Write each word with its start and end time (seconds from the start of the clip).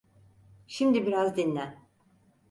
Şimdi 0.67 1.05
biraz 1.07 1.37
dinlen. 1.37 1.79